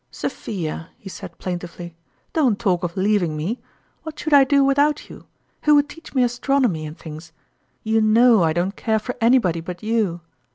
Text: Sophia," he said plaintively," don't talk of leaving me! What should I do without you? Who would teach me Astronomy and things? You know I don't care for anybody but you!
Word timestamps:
Sophia," 0.09 0.89
he 0.97 1.07
said 1.09 1.37
plaintively," 1.37 1.93
don't 2.33 2.57
talk 2.57 2.83
of 2.83 2.97
leaving 2.97 3.37
me! 3.37 3.59
What 4.01 4.17
should 4.17 4.33
I 4.33 4.43
do 4.43 4.63
without 4.63 5.11
you? 5.11 5.27
Who 5.65 5.75
would 5.75 5.89
teach 5.89 6.15
me 6.15 6.23
Astronomy 6.23 6.87
and 6.87 6.97
things? 6.97 7.31
You 7.83 8.01
know 8.01 8.41
I 8.41 8.51
don't 8.51 8.75
care 8.75 8.97
for 8.97 9.13
anybody 9.21 9.61
but 9.61 9.83
you! 9.83 10.21